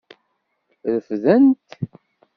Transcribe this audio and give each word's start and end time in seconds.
Refden-t. 0.93 1.67